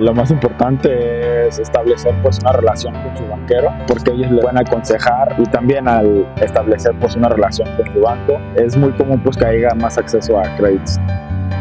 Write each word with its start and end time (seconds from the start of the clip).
Lo 0.00 0.14
más 0.14 0.30
importante 0.30 1.46
es 1.46 1.58
establecer 1.58 2.14
pues 2.22 2.38
una 2.38 2.52
relación 2.52 2.94
con 3.02 3.14
su 3.18 3.26
banquero 3.26 3.70
porque 3.86 4.12
ellos 4.12 4.30
le 4.30 4.42
van 4.42 4.56
a 4.56 4.62
aconsejar 4.62 5.36
y 5.36 5.42
también 5.42 5.86
al 5.86 6.26
establecer 6.40 6.94
pues 6.98 7.16
una 7.16 7.28
relación 7.28 7.68
con 7.76 7.92
su 7.92 8.00
banco 8.00 8.40
es 8.54 8.78
muy 8.78 8.92
común 8.92 9.20
pues 9.22 9.36
que 9.36 9.44
haya 9.44 9.74
más 9.74 9.98
acceso 9.98 10.38
a 10.38 10.56
créditos. 10.56 10.98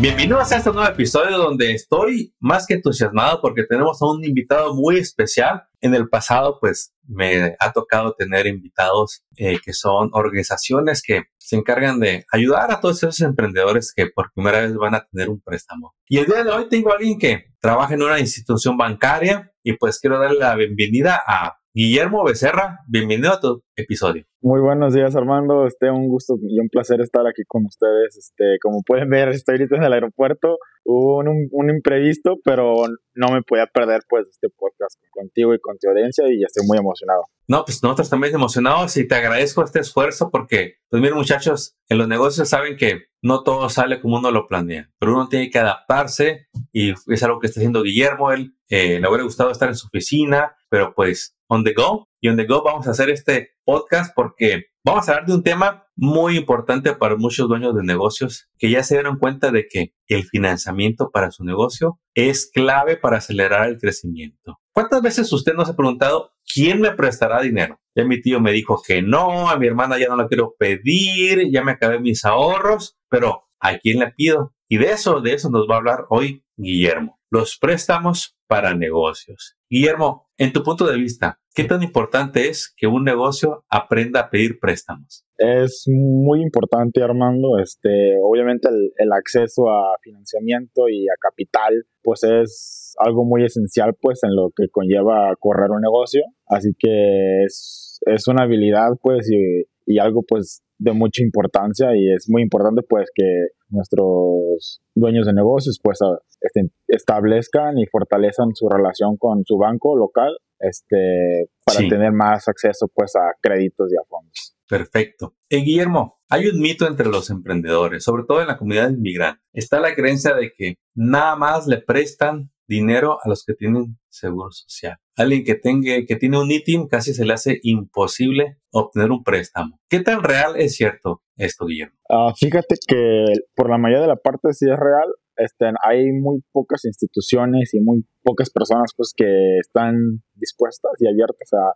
Bienvenidos 0.00 0.52
a 0.52 0.58
este 0.58 0.70
nuevo 0.70 0.88
episodio 0.88 1.38
donde 1.38 1.72
estoy 1.72 2.32
más 2.38 2.68
que 2.68 2.74
entusiasmado 2.74 3.40
porque 3.42 3.64
tenemos 3.64 4.00
a 4.00 4.06
un 4.06 4.24
invitado 4.24 4.72
muy 4.72 4.96
especial. 4.96 5.64
En 5.80 5.92
el 5.92 6.08
pasado, 6.08 6.58
pues 6.60 6.94
me 7.04 7.56
ha 7.58 7.72
tocado 7.72 8.14
tener 8.14 8.46
invitados 8.46 9.24
eh, 9.36 9.58
que 9.60 9.72
son 9.72 10.10
organizaciones 10.12 11.02
que 11.02 11.24
se 11.36 11.56
encargan 11.56 11.98
de 11.98 12.24
ayudar 12.30 12.70
a 12.70 12.80
todos 12.80 12.98
esos 12.98 13.20
emprendedores 13.22 13.92
que 13.92 14.06
por 14.06 14.30
primera 14.32 14.60
vez 14.60 14.72
van 14.76 14.94
a 14.94 15.04
tener 15.04 15.30
un 15.30 15.40
préstamo. 15.40 15.96
Y 16.06 16.18
el 16.18 16.26
día 16.26 16.44
de 16.44 16.50
hoy 16.52 16.68
tengo 16.68 16.92
a 16.92 16.94
alguien 16.94 17.18
que 17.18 17.46
trabaja 17.60 17.94
en 17.94 18.02
una 18.04 18.20
institución 18.20 18.76
bancaria 18.76 19.52
y 19.64 19.72
pues 19.72 19.98
quiero 19.98 20.20
darle 20.20 20.38
la 20.38 20.54
bienvenida 20.54 21.20
a 21.26 21.58
Guillermo 21.80 22.24
Becerra, 22.24 22.80
bienvenido 22.88 23.32
a 23.32 23.38
tu 23.38 23.62
episodio. 23.76 24.24
Muy 24.40 24.60
buenos 24.60 24.94
días, 24.94 25.14
Armando. 25.14 25.64
Este, 25.64 25.88
un 25.88 26.08
gusto 26.08 26.34
y 26.42 26.58
un 26.58 26.68
placer 26.68 27.00
estar 27.00 27.24
aquí 27.28 27.42
con 27.46 27.66
ustedes. 27.66 28.16
Este, 28.16 28.56
como 28.60 28.82
pueden 28.84 29.08
ver, 29.08 29.28
estoy 29.28 29.54
ahorita 29.54 29.76
en 29.76 29.84
el 29.84 29.92
aeropuerto. 29.92 30.58
Hubo 30.84 31.18
un, 31.18 31.70
imprevisto, 31.70 32.34
pero 32.42 32.74
no 33.14 33.32
me 33.32 33.42
podía 33.42 33.66
perder 33.66 34.00
pues 34.08 34.28
este 34.28 34.48
podcast 34.48 34.96
contigo 35.12 35.54
y 35.54 35.60
con 35.60 35.78
tu 35.78 35.88
audiencia 35.88 36.24
y 36.28 36.42
estoy 36.42 36.66
muy 36.66 36.78
emocionado. 36.78 37.26
No, 37.46 37.64
pues 37.64 37.80
nosotros 37.80 38.10
también 38.10 38.34
emocionados 38.34 38.96
y 38.96 39.06
te 39.06 39.14
agradezco 39.14 39.62
este 39.62 39.78
esfuerzo 39.78 40.30
porque, 40.32 40.78
pues 40.90 41.00
miren 41.00 41.16
muchachos, 41.16 41.76
en 41.88 41.98
los 41.98 42.08
negocios 42.08 42.48
saben 42.48 42.76
que 42.76 43.04
no 43.22 43.44
todo 43.44 43.68
sale 43.68 44.00
como 44.00 44.16
uno 44.16 44.32
lo 44.32 44.48
planea, 44.48 44.90
pero 44.98 45.12
uno 45.12 45.28
tiene 45.28 45.48
que 45.48 45.60
adaptarse 45.60 46.48
y 46.72 46.90
es 46.90 47.22
algo 47.22 47.38
que 47.38 47.46
está 47.46 47.60
haciendo 47.60 47.84
Guillermo. 47.84 48.32
Él 48.32 48.56
eh, 48.68 48.98
le 48.98 49.08
hubiera 49.08 49.22
gustado 49.22 49.52
estar 49.52 49.68
en 49.68 49.76
su 49.76 49.86
oficina, 49.86 50.56
pero 50.70 50.92
pues 50.96 51.37
on 51.48 51.64
the 51.64 51.72
go. 51.72 52.08
Y 52.20 52.28
on 52.28 52.36
the 52.36 52.46
go 52.46 52.62
vamos 52.62 52.86
a 52.86 52.90
hacer 52.90 53.10
este 53.10 53.50
podcast 53.64 54.12
porque 54.14 54.66
vamos 54.84 55.08
a 55.08 55.12
hablar 55.12 55.26
de 55.26 55.34
un 55.34 55.42
tema 55.42 55.86
muy 55.96 56.36
importante 56.36 56.94
para 56.94 57.16
muchos 57.16 57.48
dueños 57.48 57.74
de 57.74 57.82
negocios 57.82 58.48
que 58.58 58.70
ya 58.70 58.82
se 58.82 58.94
dieron 58.94 59.18
cuenta 59.18 59.50
de 59.50 59.66
que 59.68 59.94
el 60.06 60.24
financiamiento 60.24 61.10
para 61.10 61.30
su 61.30 61.44
negocio 61.44 62.00
es 62.14 62.50
clave 62.52 62.96
para 62.96 63.18
acelerar 63.18 63.68
el 63.68 63.78
crecimiento. 63.78 64.58
¿Cuántas 64.72 65.02
veces 65.02 65.32
usted 65.32 65.54
nos 65.54 65.68
ha 65.68 65.76
preguntado 65.76 66.32
quién 66.54 66.80
me 66.80 66.92
prestará 66.92 67.40
dinero? 67.40 67.80
Ya 67.96 68.04
mi 68.04 68.20
tío 68.20 68.40
me 68.40 68.52
dijo 68.52 68.80
que 68.86 69.02
no, 69.02 69.48
a 69.48 69.58
mi 69.58 69.66
hermana 69.66 69.98
ya 69.98 70.08
no 70.08 70.16
la 70.16 70.28
quiero 70.28 70.54
pedir, 70.58 71.50
ya 71.50 71.64
me 71.64 71.72
acabé 71.72 71.98
mis 71.98 72.24
ahorros, 72.24 72.96
pero 73.08 73.48
¿a 73.60 73.76
quién 73.78 73.98
le 73.98 74.12
pido? 74.12 74.54
Y 74.68 74.78
de 74.78 74.92
eso, 74.92 75.20
de 75.20 75.34
eso 75.34 75.50
nos 75.50 75.68
va 75.68 75.74
a 75.74 75.78
hablar 75.78 76.06
hoy 76.10 76.44
Guillermo. 76.56 77.17
Los 77.30 77.58
préstamos 77.58 78.38
para 78.46 78.74
negocios. 78.74 79.56
Guillermo, 79.68 80.28
en 80.38 80.52
tu 80.52 80.62
punto 80.62 80.86
de 80.86 80.96
vista, 80.96 81.38
¿qué 81.54 81.64
tan 81.64 81.82
importante 81.82 82.48
es 82.48 82.72
que 82.74 82.86
un 82.86 83.04
negocio 83.04 83.64
aprenda 83.68 84.20
a 84.20 84.30
pedir 84.30 84.58
préstamos? 84.58 85.26
Es 85.36 85.84
muy 85.86 86.40
importante, 86.40 87.02
Armando. 87.02 87.58
Este, 87.62 88.16
obviamente 88.22 88.68
el, 88.68 89.12
acceso 89.12 89.68
a 89.68 89.96
financiamiento 90.02 90.88
y 90.88 91.06
a 91.08 91.14
capital, 91.20 91.84
pues 92.02 92.24
es 92.24 92.94
algo 92.98 93.24
muy 93.24 93.44
esencial, 93.44 93.94
pues, 94.00 94.20
en 94.24 94.34
lo 94.34 94.50
que 94.56 94.68
conlleva 94.70 95.34
correr 95.38 95.70
un 95.70 95.82
negocio. 95.82 96.22
Así 96.46 96.70
que 96.78 97.44
es, 97.44 98.00
es 98.06 98.26
una 98.26 98.44
habilidad, 98.44 98.92
pues, 99.02 99.30
y, 99.30 99.64
y 99.88 99.98
algo, 99.98 100.22
pues, 100.22 100.62
de 100.78 100.92
mucha 100.92 101.22
importancia 101.22 101.88
y 101.96 102.12
es 102.12 102.26
muy 102.28 102.42
importante 102.42 102.82
pues 102.88 103.10
que 103.12 103.24
nuestros 103.68 104.80
dueños 104.94 105.26
de 105.26 105.32
negocios 105.32 105.80
pues 105.82 105.98
este, 106.40 106.70
establezcan 106.86 107.78
y 107.78 107.86
fortalezcan 107.86 108.54
su 108.54 108.68
relación 108.68 109.16
con 109.18 109.42
su 109.44 109.58
banco 109.58 109.96
local 109.96 110.38
este 110.60 111.50
para 111.64 111.80
tener 111.80 112.12
más 112.12 112.48
acceso 112.48 112.88
pues 112.94 113.14
a 113.16 113.32
créditos 113.40 113.92
y 113.92 113.96
a 113.96 114.06
fondos. 114.08 114.56
Perfecto. 114.68 115.34
Eh, 115.48 115.58
Guillermo, 115.58 116.20
hay 116.28 116.46
un 116.46 116.60
mito 116.60 116.86
entre 116.86 117.08
los 117.08 117.30
emprendedores, 117.30 118.04
sobre 118.04 118.24
todo 118.24 118.40
en 118.40 118.48
la 118.48 118.58
comunidad 118.58 118.90
inmigrante. 118.90 119.40
Está 119.52 119.80
la 119.80 119.94
creencia 119.94 120.34
de 120.34 120.52
que 120.56 120.74
nada 120.94 121.36
más 121.36 121.66
le 121.66 121.78
prestan 121.78 122.50
dinero 122.68 123.18
a 123.22 123.28
los 123.28 123.44
que 123.44 123.54
tienen 123.54 123.98
seguro 124.18 124.50
social. 124.50 124.96
Alguien 125.16 125.44
que, 125.44 125.54
tenga, 125.54 126.04
que 126.06 126.16
tiene 126.16 126.40
un 126.40 126.50
ITIN 126.50 126.88
casi 126.88 127.14
se 127.14 127.24
le 127.24 127.32
hace 127.32 127.60
imposible 127.62 128.58
obtener 128.70 129.10
un 129.10 129.24
préstamo. 129.24 129.80
¿Qué 129.88 130.00
tan 130.00 130.22
real 130.22 130.54
es 130.56 130.76
cierto 130.76 131.22
esto, 131.36 131.66
Guillermo? 131.66 131.96
Ah, 132.08 132.32
fíjate 132.36 132.76
que 132.86 133.24
por 133.54 133.70
la 133.70 133.78
mayoría 133.78 134.02
de 134.02 134.08
la 134.08 134.16
parte 134.16 134.52
sí 134.52 134.66
es 134.70 134.78
real. 134.78 135.08
Este, 135.36 135.66
hay 135.84 136.10
muy 136.12 136.42
pocas 136.52 136.84
instituciones 136.84 137.72
y 137.72 137.80
muy 137.80 138.04
pocas 138.28 138.50
personas 138.50 138.92
pues, 138.94 139.14
que 139.16 139.56
están 139.58 139.96
dispuestas 140.34 140.92
y 140.98 141.08
abiertas 141.08 141.48
a, 141.54 141.72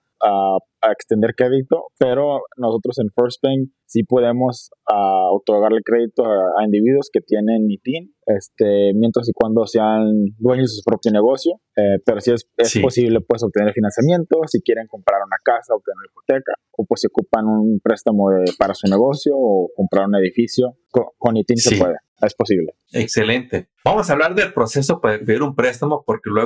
extender 0.91 1.35
crédito, 1.37 1.87
pero 1.99 2.43
nosotros 2.57 2.99
en 2.99 3.09
First 3.15 3.41
Bank 3.43 3.71
sí 3.87 4.03
podemos 4.05 4.71
uh, 4.91 5.35
otorgarle 5.35 5.81
crédito 5.85 6.25
a, 6.25 6.65
individuos 6.65 7.09
que 7.13 7.21
tienen 7.21 7.67
NITIN, 7.67 8.15
este, 8.27 8.93
mientras 8.95 9.29
y 9.29 9.33
cuando 9.33 9.67
sean 9.67 10.05
dueños 10.39 10.71
de 10.71 10.77
su 10.77 10.83
propio 10.85 11.11
negocio, 11.13 11.61
eh, 11.77 11.99
pero 12.05 12.21
sí 12.21 12.33
es, 12.33 12.47
es 12.57 12.79
posible 12.81 13.21
pues 13.21 13.43
obtener 13.43 13.73
financiamiento, 13.73 14.41
si 14.47 14.61
quieren 14.61 14.87
comprar 14.87 15.21
una 15.25 15.39
casa, 15.43 15.75
obtener 15.75 15.97
una 15.99 16.11
hipoteca, 16.11 16.53
o 16.73 16.85
pues 16.85 17.01
si 17.01 17.07
ocupan 17.07 17.47
un 17.47 17.81
préstamo 17.83 18.27
para 18.59 18.75
su 18.75 18.89
negocio 18.89 19.35
o 19.37 19.71
comprar 19.75 20.07
un 20.07 20.17
edificio, 20.17 20.77
con, 20.91 21.07
con 21.19 21.37
ITIN 21.37 21.57
se 21.57 21.79
puede 21.79 21.97
es 22.27 22.35
posible. 22.35 22.75
Excelente. 22.93 23.69
Vamos 23.85 24.09
a 24.09 24.13
hablar 24.13 24.35
del 24.35 24.53
proceso 24.53 25.01
para 25.01 25.19
pedir 25.19 25.43
un 25.43 25.55
préstamo 25.55 26.05
porque 26.07 26.31
luego 26.31 26.42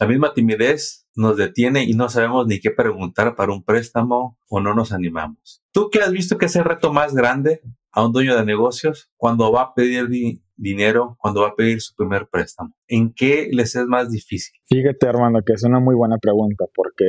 la 0.00 0.06
misma 0.06 0.34
timidez 0.34 1.06
nos 1.14 1.36
detiene 1.36 1.84
y 1.84 1.94
no 1.94 2.08
sabemos 2.08 2.46
ni 2.46 2.60
qué 2.60 2.70
preguntar 2.70 3.36
para 3.36 3.52
un 3.52 3.62
préstamo 3.62 4.38
o 4.48 4.60
no 4.60 4.74
nos 4.74 4.92
animamos. 4.92 5.62
¿Tú 5.72 5.90
qué 5.90 6.00
has 6.00 6.10
visto 6.10 6.38
que 6.38 6.46
es 6.46 6.56
el 6.56 6.64
reto 6.64 6.92
más 6.92 7.14
grande 7.14 7.60
a 7.92 8.04
un 8.04 8.12
dueño 8.12 8.36
de 8.36 8.44
negocios 8.44 9.10
cuando 9.16 9.52
va 9.52 9.62
a 9.62 9.74
pedir 9.74 10.08
dinero, 10.56 11.16
cuando 11.20 11.42
va 11.42 11.48
a 11.48 11.54
pedir 11.54 11.80
su 11.80 11.94
primer 11.94 12.28
préstamo? 12.28 12.74
¿En 12.88 13.12
qué 13.12 13.48
les 13.52 13.76
es 13.76 13.86
más 13.86 14.10
difícil? 14.10 14.54
Fíjate, 14.66 15.06
hermano, 15.06 15.40
que 15.46 15.52
es 15.52 15.62
una 15.62 15.78
muy 15.78 15.94
buena 15.94 16.18
pregunta 16.18 16.64
porque 16.74 17.04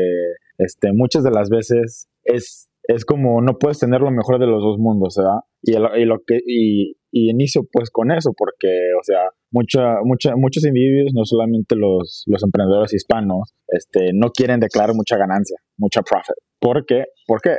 este, 0.57 0.94
muchas 0.94 1.24
de 1.24 1.31
las 1.31 1.50
veces 1.50 2.07
es, 2.24 2.69
es 2.88 3.06
como 3.06 3.41
no 3.41 3.57
puedes 3.57 3.79
tener 3.79 4.01
lo 4.01 4.12
mejor 4.12 4.40
de 4.40 4.47
los 4.47 4.62
dos 4.62 4.78
mundos, 4.78 5.16
¿verdad? 5.18 5.40
Y, 5.62 5.75
y 6.01 6.06
lo 6.06 6.19
que, 6.25 6.40
y, 6.46 6.94
y 7.12 7.29
inicio 7.29 7.62
pues 7.72 7.90
con 7.90 8.12
eso, 8.12 8.31
porque, 8.38 8.68
o 9.00 9.03
sea, 9.03 9.29
mucha, 9.51 10.01
mucha, 10.03 10.35
muchos 10.35 10.66
individuos, 10.66 11.13
no 11.16 11.24
solamente 11.24 11.75
los, 11.75 12.24
los 12.28 12.44
emprendedores 12.44 12.94
hispanos, 12.94 13.53
este, 13.68 14.12
no 14.13 14.31
quieren 14.31 14.59
declarar 14.59 14.95
mucha 14.95 15.18
ganancia, 15.18 15.57
mucha 15.78 16.01
profit. 16.01 16.35
¿Por 16.59 16.85
qué? 16.85 17.06
¿Por 17.25 17.41
qué? 17.41 17.56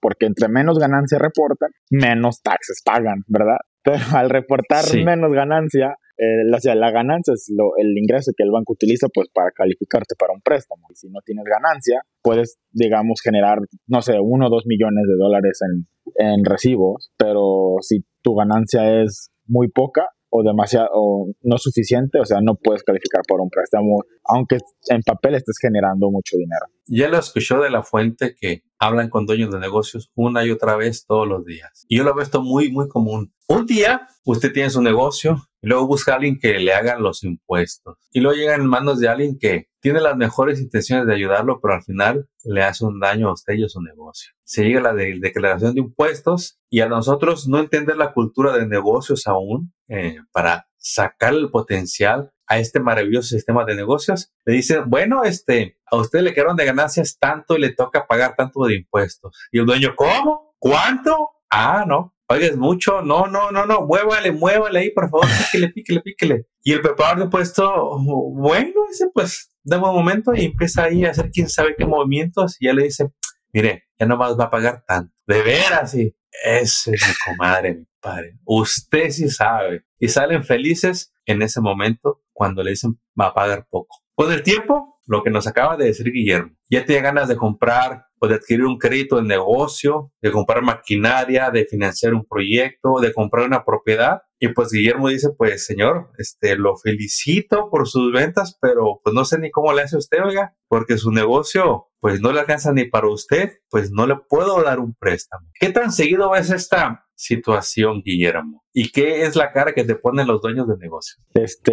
Porque 0.00 0.26
entre 0.26 0.48
menos 0.48 0.78
ganancia 0.78 1.18
reportan, 1.18 1.70
menos 1.90 2.42
taxes 2.42 2.82
pagan, 2.84 3.22
¿verdad? 3.28 3.58
Pero 3.84 4.02
al 4.14 4.30
reportar 4.30 4.84
menos 5.04 5.32
ganancia, 5.32 5.94
eh, 6.18 6.44
la, 6.44 6.58
la, 6.74 6.90
ganancia 6.90 7.34
es 7.34 7.52
lo, 7.54 7.76
el 7.76 7.96
ingreso 7.96 8.32
que 8.36 8.44
el 8.44 8.50
banco 8.50 8.72
utiliza 8.72 9.08
pues 9.12 9.28
para 9.32 9.50
calificarte 9.50 10.14
para 10.18 10.32
un 10.32 10.40
préstamo. 10.40 10.86
Y 10.90 10.96
si 10.96 11.08
no 11.08 11.20
tienes 11.24 11.44
ganancia, 11.44 12.00
puedes, 12.22 12.58
digamos, 12.72 13.20
generar, 13.22 13.58
no 13.86 14.02
sé, 14.02 14.14
uno 14.20 14.46
o 14.46 14.50
dos 14.50 14.64
millones 14.66 15.04
de 15.06 15.16
dólares 15.16 15.60
en, 15.62 15.86
en 16.14 16.44
recibos, 16.44 17.10
pero 17.18 17.76
si 17.80 18.04
tu 18.22 18.34
ganancia 18.34 19.02
es 19.02 19.30
muy 19.46 19.68
poca 19.68 20.08
o 20.36 20.42
demasiado 20.42 20.88
o 20.92 21.32
no 21.42 21.58
suficiente, 21.58 22.20
o 22.20 22.24
sea, 22.24 22.40
no 22.42 22.54
puedes 22.56 22.82
calificar 22.82 23.22
por 23.26 23.40
un 23.40 23.48
préstamo, 23.48 24.02
aunque 24.24 24.58
en 24.88 25.02
papel 25.02 25.34
estés 25.34 25.56
generando 25.60 26.10
mucho 26.10 26.36
dinero. 26.36 26.66
Ya 26.86 27.08
lo 27.08 27.18
escuchó 27.18 27.60
de 27.60 27.70
la 27.70 27.82
fuente 27.82 28.34
que 28.38 28.62
hablan 28.78 29.08
con 29.08 29.26
dueños 29.26 29.50
de 29.50 29.58
negocios 29.58 30.10
una 30.14 30.44
y 30.44 30.50
otra 30.50 30.76
vez 30.76 31.06
todos 31.06 31.26
los 31.26 31.44
días. 31.44 31.86
Y 31.88 31.98
yo 31.98 32.04
lo 32.04 32.14
veo 32.14 32.22
esto 32.22 32.42
muy, 32.42 32.70
muy 32.70 32.88
común. 32.88 33.32
Un 33.48 33.66
día 33.66 34.08
usted 34.24 34.52
tiene 34.52 34.70
su 34.70 34.82
negocio 34.82 35.36
y 35.62 35.68
luego 35.68 35.86
busca 35.86 36.12
a 36.12 36.16
alguien 36.16 36.38
que 36.38 36.58
le 36.58 36.72
haga 36.72 36.98
los 36.98 37.24
impuestos. 37.24 37.96
Y 38.12 38.20
luego 38.20 38.36
llega 38.36 38.54
en 38.54 38.66
manos 38.66 39.00
de 39.00 39.08
alguien 39.08 39.38
que 39.38 39.68
tiene 39.86 40.00
las 40.00 40.16
mejores 40.16 40.60
intenciones 40.60 41.06
de 41.06 41.14
ayudarlo, 41.14 41.60
pero 41.60 41.74
al 41.74 41.82
final 41.84 42.28
le 42.42 42.64
hace 42.64 42.84
un 42.84 42.98
daño 42.98 43.28
a 43.28 43.34
usted 43.34 43.54
y 43.54 43.62
a 43.62 43.68
su 43.68 43.80
negocio. 43.80 44.32
Se 44.42 44.64
llega 44.64 44.80
la 44.80 44.92
declaración 44.92 45.74
de 45.74 45.80
impuestos 45.80 46.58
y 46.68 46.80
a 46.80 46.88
nosotros 46.88 47.46
no 47.46 47.60
entender 47.60 47.96
la 47.96 48.12
cultura 48.12 48.58
de 48.58 48.66
negocios 48.66 49.28
aún 49.28 49.72
eh, 49.86 50.16
para 50.32 50.66
sacar 50.76 51.34
el 51.34 51.52
potencial 51.52 52.32
a 52.48 52.58
este 52.58 52.80
maravilloso 52.80 53.28
sistema 53.28 53.64
de 53.64 53.76
negocios, 53.76 54.32
le 54.44 54.54
dicen, 54.54 54.90
bueno, 54.90 55.22
este, 55.22 55.78
a 55.88 55.94
usted 55.98 56.22
le 56.22 56.34
quedaron 56.34 56.56
de 56.56 56.64
ganancias 56.64 57.16
tanto 57.20 57.56
y 57.56 57.60
le 57.60 57.72
toca 57.72 58.08
pagar 58.08 58.34
tanto 58.34 58.64
de 58.64 58.74
impuestos. 58.74 59.38
Y 59.52 59.60
el 59.60 59.66
dueño, 59.66 59.94
¿cómo? 59.94 60.56
¿Cuánto? 60.58 61.30
Ah, 61.48 61.84
no. 61.86 62.15
Oiga, 62.28 62.46
es 62.46 62.56
mucho. 62.56 63.02
No, 63.02 63.26
no, 63.26 63.50
no, 63.50 63.66
no. 63.66 63.82
Muévale, 63.82 64.32
muévale 64.32 64.80
ahí, 64.80 64.90
por 64.90 65.08
favor. 65.08 65.26
Píquele, 65.38 65.68
píquele, 65.68 66.00
píquele. 66.00 66.46
Y 66.62 66.72
el 66.72 66.80
preparador 66.80 67.24
de 67.24 67.30
puesto, 67.30 67.98
bueno, 67.98 68.72
dice, 68.88 69.08
pues, 69.14 69.50
dame 69.62 69.88
un 69.88 69.94
momento 69.94 70.34
y 70.34 70.46
empieza 70.46 70.84
ahí 70.84 71.04
a 71.04 71.10
hacer 71.10 71.30
quién 71.30 71.48
sabe 71.48 71.74
qué 71.76 71.86
movimientos. 71.86 72.56
Y 72.60 72.66
ya 72.66 72.72
le 72.72 72.84
dice, 72.84 73.10
mire, 73.52 73.84
ya 73.98 74.06
no 74.06 74.16
más 74.16 74.38
va 74.38 74.44
a 74.44 74.50
pagar 74.50 74.84
tanto. 74.86 75.14
De 75.26 75.42
veras, 75.42 75.92
sí. 75.92 76.14
Ese 76.44 76.94
es 76.94 77.08
mi 77.08 77.14
comadre, 77.24 77.74
mi 77.74 77.86
padre. 78.00 78.38
Usted 78.44 79.10
sí 79.10 79.30
sabe. 79.30 79.84
Y 79.98 80.08
salen 80.08 80.44
felices 80.44 81.14
en 81.24 81.42
ese 81.42 81.60
momento 81.60 82.22
cuando 82.32 82.62
le 82.62 82.70
dicen 82.70 83.00
va 83.18 83.28
a 83.28 83.34
pagar 83.34 83.66
poco. 83.70 84.02
Con 84.14 84.32
el 84.32 84.42
tiempo, 84.42 84.95
lo 85.06 85.22
que 85.22 85.30
nos 85.30 85.46
acaba 85.46 85.76
de 85.76 85.86
decir 85.86 86.10
Guillermo, 86.12 86.52
ya 86.68 86.84
tiene 86.84 87.02
ganas 87.02 87.28
de 87.28 87.36
comprar 87.36 88.06
o 88.18 88.26
de 88.26 88.36
adquirir 88.36 88.64
un 88.64 88.78
crédito 88.78 89.16
de 89.16 89.22
negocio, 89.22 90.12
de 90.20 90.32
comprar 90.32 90.62
maquinaria, 90.62 91.50
de 91.50 91.64
financiar 91.64 92.14
un 92.14 92.24
proyecto, 92.24 93.00
de 93.00 93.12
comprar 93.12 93.46
una 93.46 93.64
propiedad. 93.64 94.22
Y 94.38 94.48
pues 94.48 94.70
Guillermo 94.70 95.08
dice, 95.08 95.30
pues 95.36 95.64
señor, 95.64 96.10
este, 96.18 96.56
lo 96.56 96.76
felicito 96.76 97.70
por 97.70 97.88
sus 97.88 98.12
ventas, 98.12 98.58
pero 98.60 99.00
pues 99.02 99.14
no 99.14 99.24
sé 99.24 99.38
ni 99.38 99.50
cómo 99.50 99.72
le 99.72 99.82
hace 99.82 99.96
usted, 99.96 100.18
oiga, 100.24 100.54
porque 100.68 100.98
su 100.98 101.10
negocio 101.10 101.88
pues 102.00 102.20
no 102.20 102.32
le 102.32 102.40
alcanza 102.40 102.72
ni 102.72 102.84
para 102.84 103.10
usted, 103.10 103.54
pues 103.70 103.90
no 103.90 104.06
le 104.06 104.16
puedo 104.28 104.62
dar 104.62 104.78
un 104.78 104.94
préstamo. 104.94 105.48
¿Qué 105.58 105.70
tan 105.70 105.90
seguido 105.90 106.34
es 106.36 106.50
esta 106.50 107.04
situación, 107.16 108.02
Guillermo? 108.04 108.62
¿Y 108.72 108.92
qué 108.92 109.22
es 109.22 109.34
la 109.34 109.50
cara 109.50 109.72
que 109.72 109.84
te 109.84 109.96
ponen 109.96 110.28
los 110.28 110.40
dueños 110.40 110.68
de 110.68 110.76
negocio? 110.76 111.16
Este, 111.34 111.72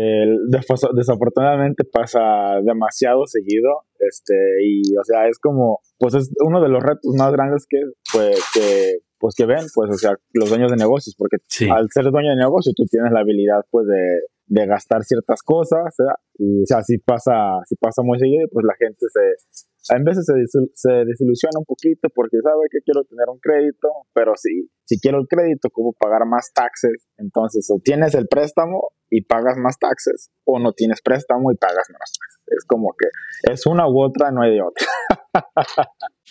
desafortunadamente 0.95 1.83
pasa 1.83 2.19
demasiado 2.63 3.27
seguido, 3.27 3.81
este, 3.99 4.33
y 4.65 4.97
o 4.97 5.03
sea, 5.03 5.27
es 5.27 5.37
como, 5.37 5.81
pues 5.99 6.15
es 6.15 6.31
uno 6.39 6.61
de 6.61 6.69
los 6.69 6.81
retos 6.81 7.13
más 7.15 7.31
grandes 7.31 7.67
que, 7.69 7.77
pues, 8.11 8.43
que 8.53 8.99
pues 9.23 9.35
que 9.35 9.45
ven, 9.45 9.63
pues, 9.73 9.89
o 9.89 9.97
sea, 9.97 10.11
los 10.33 10.49
dueños 10.49 10.69
de 10.69 10.75
negocios, 10.75 11.15
porque 11.17 11.37
al 11.71 11.87
ser 11.89 12.11
dueño 12.11 12.31
de 12.31 12.43
negocio 12.43 12.73
tú 12.75 12.83
tienes 12.83 13.13
la 13.13 13.21
habilidad, 13.21 13.63
pues, 13.71 13.87
de, 13.87 14.03
de 14.47 14.67
gastar 14.67 15.05
ciertas 15.05 15.41
cosas, 15.41 15.95
y 16.37 16.63
o 16.63 16.65
sea, 16.65 16.83
si 16.83 16.97
pasa, 16.97 17.31
si 17.63 17.77
pasa 17.77 18.01
muy 18.03 18.19
seguido, 18.19 18.49
pues 18.51 18.65
la 18.65 18.75
gente 18.75 19.05
se, 19.07 19.95
en 19.95 20.03
veces 20.03 20.25
se, 20.25 20.35
se 20.73 20.91
desilusiona 21.05 21.57
un 21.57 21.63
poquito 21.63 22.09
porque 22.13 22.35
sabe 22.43 22.67
que 22.69 22.79
quiero 22.83 23.05
tener 23.05 23.29
un 23.31 23.39
crédito, 23.39 23.87
pero 24.13 24.33
si, 24.35 24.67
si 24.83 24.99
quiero 24.99 25.19
el 25.19 25.27
crédito, 25.29 25.69
¿cómo 25.71 25.93
pagar 25.97 26.27
más 26.27 26.51
taxes? 26.53 27.07
Entonces, 27.15 27.65
o 27.71 27.79
tienes 27.81 28.15
el 28.15 28.27
préstamo 28.27 28.91
y 29.09 29.23
pagas 29.23 29.55
más 29.57 29.79
taxes, 29.79 30.31
o 30.43 30.59
no 30.59 30.73
tienes 30.73 31.01
préstamo 31.01 31.49
y 31.49 31.55
pagas 31.55 31.87
menos 31.87 32.11
taxes. 32.11 32.42
Es 32.57 32.65
como 32.65 32.93
que 32.97 33.07
es 33.51 33.65
una 33.65 33.87
u 33.87 34.01
otra, 34.01 34.31
no 34.31 34.41
hay 34.41 34.51
de 34.51 34.61
otra. 34.61 34.87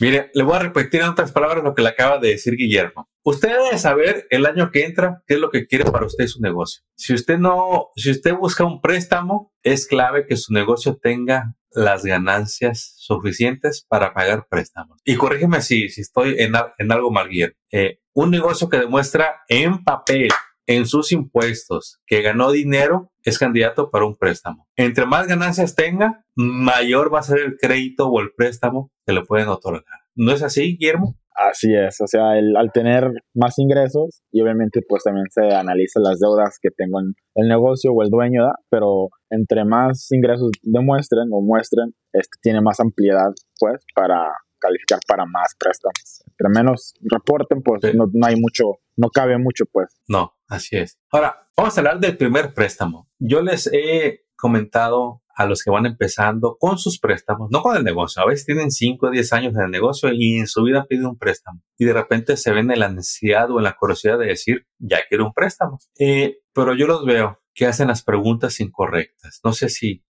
Mire, 0.01 0.31
le 0.35 0.43
voy 0.43 0.57
a 0.57 0.61
repetir 0.61 1.01
en 1.01 1.09
otras 1.09 1.33
palabras 1.33 1.63
lo 1.63 1.75
que 1.75 1.83
le 1.83 1.89
acaba 1.89 2.19
de 2.19 2.29
decir 2.29 2.55
Guillermo. 2.57 3.09
Usted 3.25 3.51
debe 3.51 3.79
saber 3.79 4.27
el 4.31 4.47
año 4.47 4.71
que 4.71 4.85
entra 4.85 5.23
qué 5.27 5.35
es 5.35 5.41
lo 5.41 5.51
que 5.51 5.67
quiere 5.67 5.85
para 5.85 6.07
usted 6.07 6.27
su 6.27 6.41
negocio. 6.41 6.83
Si 6.97 7.13
usted 7.15 7.39
no, 7.39 7.91
si 7.97 8.11
usted 8.11 8.35
busca 8.35 8.65
un 8.65 8.81
préstamo, 8.81 9.53
es 9.63 9.87
clave 9.87 10.27
que 10.27 10.37
su 10.37 10.53
negocio 10.53 10.99
tenga 11.01 11.55
las 11.71 12.05
ganancias 12.05 12.95
suficientes 12.99 13.87
para 13.89 14.13
pagar 14.13 14.47
préstamos. 14.49 15.01
Y 15.05 15.17
corrígeme 15.17 15.61
si, 15.63 15.89
si 15.89 16.01
estoy 16.03 16.37
en, 16.39 16.53
en 16.79 16.93
algo 16.93 17.11
mal, 17.11 17.29
Guillermo. 17.29 17.57
Eh, 17.71 18.01
un 18.15 18.31
negocio 18.31 18.69
que 18.69 18.79
demuestra 18.79 19.43
en 19.49 19.83
papel 19.85 20.29
en 20.67 20.87
sus 20.87 21.13
impuestos 21.13 22.01
que 22.07 22.23
ganó 22.23 22.53
dinero 22.53 23.13
es 23.25 23.39
candidato 23.39 23.91
para 23.91 24.07
un 24.07 24.17
préstamo. 24.17 24.69
Entre 24.77 25.07
más 25.07 25.27
ganancias 25.27 25.75
tenga, 25.75 26.25
mayor 26.37 27.13
va 27.13 27.21
a 27.21 27.25
ser 27.25 27.41
el 27.41 27.57
crédito 27.57 28.09
o 28.09 28.21
el 28.21 28.31
préstamo 28.37 28.91
que 29.07 29.13
le 29.13 29.23
pueden 29.23 29.49
otorgar. 29.49 30.01
¿No 30.15 30.33
es 30.33 30.43
así, 30.43 30.77
Guillermo? 30.77 31.17
Así 31.35 31.75
es, 31.75 31.99
o 32.03 32.07
sea, 32.07 32.39
el, 32.39 32.55
al 32.57 32.71
tener 32.73 33.11
más 33.35 33.59
ingresos 33.59 34.23
y 34.31 34.43
obviamente 34.43 34.81
pues 34.87 35.03
también 35.03 35.27
se 35.31 35.55
analiza 35.55 35.99
las 35.99 36.21
deudas 36.21 36.59
que 36.61 36.69
tengo 36.77 37.01
en 37.01 37.15
el 37.35 37.49
negocio 37.49 37.91
o 37.91 38.03
el 38.03 38.11
dueño, 38.11 38.43
¿da? 38.43 38.53
pero 38.69 39.09
entre 39.31 39.65
más 39.65 40.09
ingresos 40.13 40.51
demuestren 40.63 41.29
o 41.33 41.41
muestren, 41.41 41.95
este 42.13 42.37
tiene 42.43 42.61
más 42.61 42.81
ampliedad 42.81 43.31
pues 43.59 43.83
para 43.95 44.31
calificar 44.61 45.01
para 45.09 45.25
más 45.25 45.55
préstamos. 45.59 46.23
Entre 46.27 46.49
menos 46.55 46.95
reporten, 47.01 47.63
pues 47.63 47.95
no, 47.95 48.05
no 48.13 48.27
hay 48.27 48.37
mucho, 48.37 48.79
no 48.97 49.09
cabe 49.09 49.39
mucho 49.39 49.65
pues. 49.73 49.89
No, 50.09 50.35
Así 50.53 50.77
es. 50.77 50.99
Ahora, 51.11 51.49
vamos 51.57 51.75
a 51.75 51.81
hablar 51.81 51.99
del 51.99 52.19
primer 52.19 52.53
préstamo. 52.53 53.09
Yo 53.19 53.41
les 53.41 53.71
he 53.73 54.27
comentado 54.37 55.23
a 55.35 55.47
los 55.47 55.63
que 55.63 55.71
van 55.71 55.87
empezando 55.87 56.59
con 56.61 56.77
sus 56.77 57.01
préstamos, 57.01 57.49
no 57.51 57.63
con 57.63 57.75
el 57.75 57.85
negocio. 57.85 58.23
A 58.23 58.27
veces 58.27 58.45
tienen 58.45 58.71
5 58.71 59.07
o 59.07 59.11
10 59.11 59.33
años 59.33 59.55
en 59.55 59.63
el 59.63 59.71
negocio 59.71 60.11
y 60.13 60.37
en 60.39 60.47
su 60.47 60.63
vida 60.65 60.85
piden 60.87 61.07
un 61.07 61.17
préstamo. 61.17 61.63
Y 61.79 61.87
de 61.87 61.95
repente 61.95 62.37
se 62.37 62.53
ven 62.53 62.71
en 62.71 62.81
la 62.81 62.91
necesidad 62.91 63.51
o 63.51 63.57
en 63.59 63.65
la 63.65 63.77
curiosidad 63.79 64.19
de 64.19 64.27
decir, 64.27 64.67
ya 64.79 64.99
quiero 65.09 65.25
un 65.25 65.33
préstamo. 65.33 65.79
Eh, 65.99 66.41
pero 66.53 66.75
yo 66.75 66.87
los 66.87 67.07
veo 67.07 67.42
que 67.55 67.67
hacen 67.67 67.89
las 67.89 68.03
preguntas 68.03 68.61
incorrectas. 68.61 69.41
No 69.45 69.53
sé 69.53 69.69
si 69.69 70.05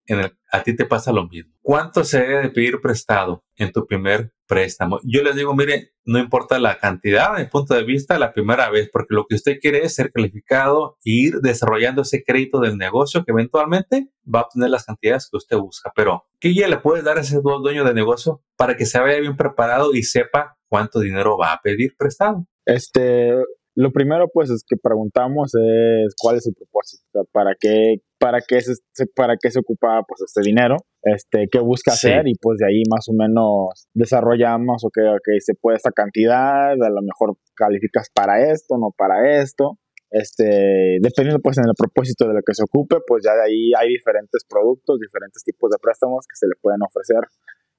a 0.50 0.62
ti 0.62 0.76
te 0.76 0.86
pasa 0.86 1.12
lo 1.12 1.28
mismo. 1.28 1.52
¿Cuánto 1.60 2.04
se 2.04 2.20
debe 2.20 2.42
de 2.42 2.50
pedir 2.50 2.80
prestado 2.80 3.44
en 3.56 3.72
tu 3.72 3.86
primer 3.86 4.32
préstamo? 4.46 5.00
Yo 5.02 5.22
les 5.22 5.34
digo, 5.34 5.54
mire, 5.54 5.92
no 6.04 6.18
importa 6.18 6.58
la 6.58 6.78
cantidad, 6.78 7.36
de 7.36 7.46
punto 7.46 7.74
de 7.74 7.84
vista, 7.84 8.18
la 8.18 8.32
primera 8.32 8.70
vez, 8.70 8.88
porque 8.92 9.14
lo 9.14 9.26
que 9.26 9.36
usted 9.36 9.58
quiere 9.60 9.84
es 9.84 9.94
ser 9.94 10.12
calificado 10.12 10.96
e 11.04 11.10
ir 11.10 11.34
desarrollando 11.40 12.02
ese 12.02 12.22
crédito 12.24 12.60
del 12.60 12.76
negocio 12.76 13.24
que 13.24 13.32
eventualmente 13.32 14.08
va 14.22 14.40
a 14.40 14.42
obtener 14.42 14.70
las 14.70 14.84
cantidades 14.84 15.28
que 15.30 15.36
usted 15.36 15.56
busca. 15.56 15.92
Pero, 15.94 16.24
¿qué 16.38 16.54
ya 16.54 16.68
le 16.68 16.78
puedes 16.78 17.04
dar 17.04 17.18
a 17.18 17.22
ese 17.22 17.40
dueño 17.40 17.84
de 17.84 17.94
negocio 17.94 18.42
para 18.56 18.76
que 18.76 18.86
se 18.86 18.98
vaya 18.98 19.20
bien 19.20 19.36
preparado 19.36 19.94
y 19.94 20.02
sepa 20.02 20.58
cuánto 20.68 21.00
dinero 21.00 21.36
va 21.36 21.52
a 21.52 21.60
pedir 21.60 21.94
prestado? 21.96 22.46
Este, 22.64 23.34
lo 23.74 23.90
primero, 23.90 24.28
pues, 24.32 24.50
es 24.50 24.64
que 24.66 24.76
preguntamos 24.76 25.52
es 25.54 26.14
cuál 26.20 26.36
es 26.36 26.46
el 26.46 26.54
propósito, 26.54 27.26
para 27.32 27.54
qué, 27.58 28.02
para 28.18 28.40
qué 28.46 28.60
se, 28.60 28.74
para 29.14 29.36
qué 29.40 29.50
se 29.50 29.60
ocupa, 29.60 30.02
pues, 30.06 30.20
este 30.26 30.42
dinero, 30.42 30.76
este, 31.02 31.48
qué 31.50 31.58
busca 31.58 31.92
hacer 31.92 32.28
y, 32.28 32.34
pues, 32.34 32.58
de 32.58 32.66
ahí 32.66 32.82
más 32.90 33.08
o 33.08 33.12
menos 33.14 33.88
desarrollamos, 33.94 34.84
ok, 34.84 34.98
ok, 35.16 35.28
se 35.40 35.54
puede 35.54 35.76
esta 35.76 35.90
cantidad, 35.90 36.72
a 36.72 36.90
lo 36.90 37.02
mejor 37.02 37.36
calificas 37.54 38.08
para 38.14 38.50
esto, 38.52 38.76
no 38.78 38.90
para 38.96 39.40
esto, 39.40 39.78
este, 40.10 40.98
dependiendo, 41.00 41.40
pues, 41.40 41.56
en 41.56 41.64
el 41.66 41.74
propósito 41.76 42.28
de 42.28 42.34
lo 42.34 42.40
que 42.44 42.54
se 42.54 42.64
ocupe, 42.64 42.96
pues, 43.06 43.24
ya 43.24 43.32
de 43.34 43.44
ahí 43.44 43.72
hay 43.78 43.88
diferentes 43.88 44.44
productos, 44.46 45.00
diferentes 45.00 45.42
tipos 45.42 45.70
de 45.70 45.78
préstamos 45.80 46.26
que 46.28 46.36
se 46.36 46.46
le 46.46 46.54
pueden 46.60 46.82
ofrecer 46.82 47.24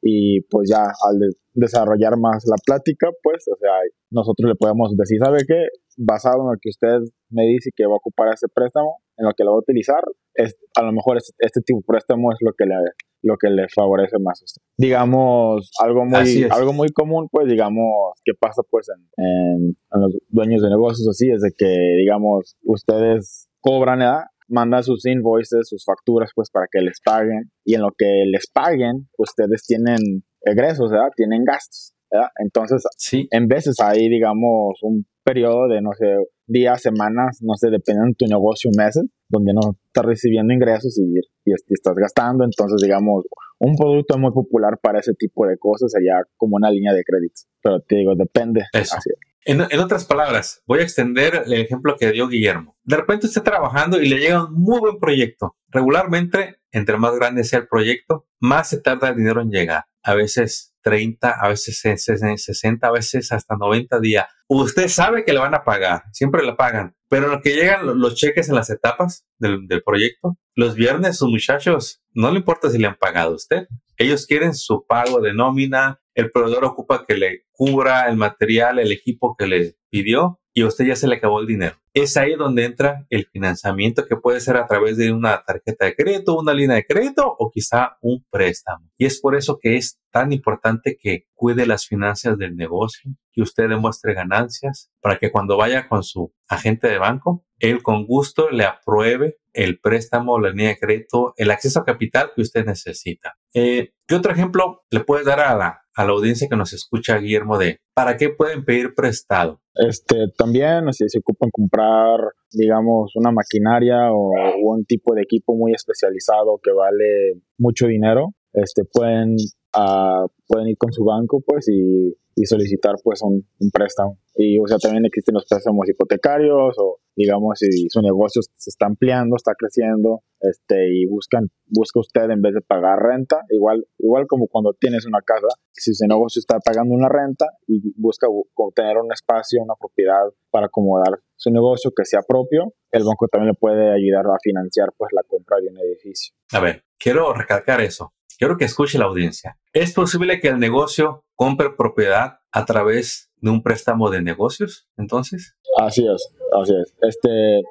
y 0.03 0.41
pues 0.49 0.69
ya 0.69 0.83
al 0.83 1.19
desarrollar 1.53 2.17
más 2.17 2.43
la 2.45 2.57
plática, 2.65 3.07
pues, 3.21 3.47
o 3.47 3.55
sea, 3.59 3.71
nosotros 4.11 4.49
le 4.49 4.55
podemos 4.55 4.95
decir, 4.97 5.19
¿sabe 5.23 5.39
qué? 5.47 5.67
Basado 5.97 6.41
en 6.43 6.51
lo 6.51 6.57
que 6.61 6.69
usted 6.69 6.99
me 7.29 7.43
dice 7.45 7.69
que 7.75 7.85
va 7.85 7.93
a 7.93 7.97
ocupar 7.97 8.33
ese 8.33 8.47
préstamo, 8.53 8.97
en 9.17 9.25
lo 9.25 9.31
que 9.37 9.43
lo 9.43 9.51
va 9.51 9.57
a 9.57 9.59
utilizar, 9.59 10.03
es, 10.33 10.57
a 10.75 10.83
lo 10.83 10.91
mejor 10.91 11.17
este, 11.17 11.61
tipo 11.61 11.79
de 11.79 11.85
préstamo 11.87 12.31
es 12.31 12.37
lo 12.41 12.51
que 12.57 12.65
le, 12.65 12.75
lo 13.21 13.37
que 13.37 13.49
le 13.49 13.67
favorece 13.69 14.17
más 14.19 14.41
a 14.41 14.45
usted. 14.45 14.61
Digamos, 14.77 15.69
algo 15.79 16.05
muy, 16.05 16.47
algo 16.49 16.73
muy 16.73 16.89
común, 16.89 17.29
pues, 17.31 17.47
digamos, 17.47 18.19
que 18.25 18.33
pasa, 18.37 18.61
pues, 18.69 18.87
en, 18.89 19.75
en, 19.93 20.01
los 20.01 20.17
dueños 20.29 20.61
de 20.61 20.69
negocios 20.69 21.07
así, 21.07 21.29
es 21.29 21.41
de 21.41 21.51
que, 21.55 21.73
digamos, 21.99 22.57
ustedes 22.63 23.47
cobran, 23.61 24.01
edad 24.01 24.23
manda 24.53 24.81
sus 24.83 25.05
invoices, 25.05 25.67
sus 25.67 25.83
facturas, 25.83 26.31
pues 26.33 26.49
para 26.49 26.67
que 26.71 26.79
les 26.79 26.99
paguen. 27.03 27.51
Y 27.65 27.75
en 27.75 27.81
lo 27.81 27.89
que 27.97 28.23
les 28.31 28.47
paguen, 28.51 29.09
ustedes 29.17 29.65
tienen 29.65 30.23
egresos, 30.41 30.91
¿verdad? 30.91 31.09
Tienen 31.15 31.43
gastos, 31.43 31.93
¿verdad? 32.11 32.29
Entonces, 32.39 32.83
sí. 32.97 33.27
en 33.31 33.47
veces 33.47 33.75
hay, 33.81 34.07
digamos, 34.09 34.79
un 34.81 35.05
periodo 35.23 35.67
de, 35.67 35.81
no 35.81 35.91
sé, 35.97 36.05
días, 36.47 36.81
semanas, 36.81 37.39
no 37.41 37.55
sé, 37.55 37.69
dependiendo 37.69 38.09
de 38.09 38.15
tu 38.17 38.25
negocio, 38.25 38.69
meses, 38.77 39.03
donde 39.29 39.53
no 39.53 39.77
estás 39.87 40.05
recibiendo 40.05 40.53
ingresos 40.53 40.97
y, 40.99 41.19
y, 41.45 41.53
estás 41.53 41.95
gastando. 41.95 42.43
Entonces, 42.43 42.81
digamos, 42.81 43.25
un 43.59 43.75
producto 43.75 44.17
muy 44.17 44.31
popular 44.31 44.77
para 44.81 44.99
ese 44.99 45.13
tipo 45.13 45.47
de 45.47 45.57
cosas 45.57 45.91
sería 45.91 46.21
como 46.37 46.57
una 46.57 46.69
línea 46.69 46.93
de 46.93 47.03
créditos. 47.03 47.47
Pero 47.61 47.79
te 47.81 47.95
digo, 47.95 48.13
depende. 48.15 48.61
Eso. 48.73 48.97
En, 49.45 49.79
otras 49.79 50.05
palabras, 50.05 50.63
voy 50.65 50.79
a 50.79 50.83
extender 50.83 51.43
el 51.45 51.53
ejemplo 51.53 51.97
que 51.99 52.11
dio 52.11 52.27
Guillermo. 52.27 52.77
De 52.83 52.95
repente 52.95 53.27
está 53.27 53.43
trabajando 53.43 54.01
y 54.01 54.07
le 54.07 54.19
llega 54.19 54.45
un 54.45 54.53
muy 54.53 54.79
buen 54.79 54.99
proyecto. 54.99 55.57
Regularmente, 55.67 56.61
entre 56.71 56.97
más 56.97 57.15
grande 57.15 57.43
sea 57.43 57.59
el 57.59 57.67
proyecto, 57.67 58.27
más 58.39 58.69
se 58.69 58.79
tarda 58.79 59.09
el 59.09 59.17
dinero 59.17 59.41
en 59.41 59.49
llegar. 59.49 59.85
A 60.01 60.13
veces 60.13 60.73
30, 60.83 61.29
a 61.29 61.49
veces 61.49 61.79
60, 61.79 62.87
a 62.87 62.91
veces 62.91 63.31
hasta 63.31 63.55
90 63.55 63.99
días. 63.99 64.27
Usted 64.47 64.87
sabe 64.87 65.25
que 65.25 65.33
le 65.33 65.39
van 65.39 65.55
a 65.55 65.63
pagar, 65.63 66.03
siempre 66.11 66.43
le 66.43 66.53
pagan, 66.53 66.95
pero 67.09 67.27
lo 67.27 67.41
que 67.41 67.55
llegan 67.55 67.99
los 67.99 68.15
cheques 68.15 68.49
en 68.49 68.55
las 68.55 68.69
etapas 68.69 69.25
del, 69.39 69.67
del 69.67 69.83
proyecto, 69.83 70.37
los 70.55 70.75
viernes 70.75 71.17
sus 71.17 71.29
muchachos, 71.29 72.01
no 72.11 72.31
le 72.31 72.39
importa 72.39 72.69
si 72.69 72.77
le 72.77 72.87
han 72.87 72.97
pagado 72.97 73.31
a 73.31 73.35
usted. 73.35 73.67
Ellos 73.97 74.25
quieren 74.25 74.53
su 74.53 74.85
pago 74.85 75.21
de 75.21 75.33
nómina, 75.33 76.01
el 76.15 76.31
proveedor 76.31 76.65
ocupa 76.65 77.05
que 77.07 77.15
le 77.15 77.45
cubra 77.51 78.07
el 78.09 78.17
material, 78.17 78.79
el 78.79 78.91
equipo 78.91 79.35
que 79.37 79.47
le, 79.47 79.75
pidió 79.93 80.39
y 80.55 80.63
a 80.63 80.67
usted 80.67 80.85
ya 80.85 80.95
se 80.95 81.07
le 81.07 81.15
acabó 81.15 81.39
el 81.39 81.45
dinero. 81.45 81.75
Es 81.93 82.17
ahí 82.17 82.33
donde 82.35 82.65
entra 82.65 83.05
el 83.11 83.27
financiamiento 83.27 84.07
que 84.07 84.15
puede 84.15 84.39
ser 84.39 84.57
a 84.57 84.65
través 84.65 84.97
de 84.97 85.11
una 85.11 85.43
tarjeta 85.43 85.85
de 85.85 85.95
crédito, 85.95 86.35
una 86.35 86.53
línea 86.53 86.75
de 86.75 86.85
crédito 86.85 87.23
o 87.37 87.51
quizá 87.51 87.97
un 88.01 88.25
préstamo. 88.31 88.89
Y 88.97 89.05
es 89.05 89.19
por 89.21 89.35
eso 89.35 89.59
que 89.61 89.77
es 89.77 89.99
tan 90.11 90.33
importante 90.33 90.97
que 90.99 91.27
cuide 91.35 91.67
las 91.67 91.85
finanzas 91.85 92.39
del 92.39 92.55
negocio, 92.55 93.11
que 93.31 93.43
usted 93.43 93.69
demuestre 93.69 94.15
ganancias 94.15 94.91
para 94.99 95.19
que 95.19 95.31
cuando 95.31 95.57
vaya 95.57 95.87
con 95.87 96.01
su 96.03 96.33
agente 96.47 96.87
de 96.87 96.97
banco, 96.97 97.45
él 97.59 97.83
con 97.83 98.07
gusto 98.07 98.49
le 98.49 98.65
apruebe 98.65 99.37
el 99.53 99.79
préstamo, 99.79 100.39
la 100.39 100.49
línea 100.49 100.69
de 100.69 100.79
crédito, 100.79 101.35
el 101.37 101.51
acceso 101.51 101.81
a 101.81 101.85
capital 101.85 102.31
que 102.35 102.41
usted 102.41 102.65
necesita. 102.65 103.35
Eh, 103.53 103.89
¿Qué 104.07 104.15
otro 104.15 104.31
ejemplo 104.31 104.81
le 104.91 105.01
puedes 105.01 105.25
dar 105.25 105.39
a 105.39 105.55
la, 105.55 105.81
a 105.95 106.05
la 106.05 106.11
audiencia 106.11 106.47
que 106.49 106.57
nos 106.57 106.73
escucha, 106.73 107.17
Guillermo, 107.17 107.57
de 107.57 107.77
para 107.95 108.17
qué 108.17 108.29
pueden 108.29 108.65
pedir 108.65 108.93
prestado? 108.95 109.61
Este, 109.75 110.27
también, 110.37 110.91
si 110.91 111.07
se 111.07 111.19
ocupan 111.19 111.49
comprar, 111.51 112.19
digamos, 112.51 113.11
una 113.15 113.31
maquinaria 113.31 114.11
o, 114.11 114.31
un 114.61 114.85
tipo 114.85 115.15
de 115.15 115.21
equipo 115.21 115.55
muy 115.55 115.73
especializado 115.73 116.59
que 116.61 116.71
vale 116.71 117.41
mucho 117.57 117.87
dinero, 117.87 118.33
este, 118.53 118.83
pueden, 118.91 119.35
uh, 119.77 120.27
pueden 120.47 120.67
ir 120.67 120.77
con 120.77 120.91
su 120.91 121.03
banco, 121.03 121.41
pues, 121.45 121.67
y 121.69 122.15
y 122.35 122.45
solicitar 122.45 122.95
pues 123.03 123.21
un, 123.21 123.45
préstamo. 123.71 124.17
Y 124.35 124.59
o 124.59 124.67
sea, 124.67 124.77
también 124.77 125.05
existen 125.05 125.35
los 125.35 125.45
préstamos 125.45 125.87
hipotecarios 125.87 126.75
o 126.77 126.97
digamos 127.15 127.59
si 127.59 127.87
su 127.89 128.01
negocio 128.01 128.41
se 128.55 128.69
está 128.69 128.87
ampliando, 128.87 129.35
está 129.35 129.53
creciendo, 129.55 130.23
este 130.39 130.89
y 130.91 131.05
buscan 131.05 131.49
busca 131.67 131.99
usted 131.99 132.29
en 132.31 132.41
vez 132.41 132.53
de 132.53 132.61
pagar 132.61 132.99
renta, 132.99 133.41
igual 133.49 133.85
igual 133.99 134.25
como 134.27 134.47
cuando 134.47 134.73
tienes 134.73 135.05
una 135.05 135.21
casa, 135.21 135.47
si 135.71 135.93
su 135.93 136.05
negocio 136.07 136.39
está 136.39 136.59
pagando 136.59 136.93
una 136.93 137.09
renta 137.09 137.45
y 137.67 137.93
busca 137.95 138.27
obtener 138.55 138.97
un 138.97 139.11
espacio, 139.11 139.61
una 139.61 139.75
propiedad 139.79 140.23
para 140.49 140.67
acomodar 140.67 141.19
su 141.35 141.51
negocio 141.51 141.91
que 141.95 142.05
sea 142.05 142.21
propio, 142.27 142.73
el 142.91 143.03
banco 143.03 143.27
también 143.27 143.49
le 143.49 143.59
puede 143.59 143.93
ayudar 143.93 144.25
a 144.25 144.37
financiar 144.41 144.89
pues 144.97 145.11
la 145.13 145.23
compra 145.27 145.57
de 145.61 145.67
un 145.67 145.77
edificio. 145.77 146.33
A 146.53 146.59
ver, 146.59 146.83
quiero 146.97 147.33
recalcar 147.33 147.81
eso. 147.81 148.13
Quiero 148.37 148.57
que 148.57 148.65
escuche 148.65 148.97
la 148.97 149.05
audiencia. 149.05 149.57
¿Es 149.73 149.93
posible 149.93 150.39
que 150.39 150.47
el 150.47 150.59
negocio 150.59 151.22
compre 151.35 151.69
propiedad 151.77 152.39
a 152.51 152.65
través 152.65 153.31
de 153.37 153.49
un 153.49 153.63
préstamo 153.63 154.09
de 154.09 154.21
negocios, 154.21 154.87
entonces? 154.97 155.55
Así 155.79 156.05
es, 156.07 156.33
así 156.61 156.73
es. 156.79 156.95
Este, 157.01 157.61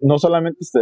no 0.00 0.18
solamente 0.18 0.58
este, 0.60 0.80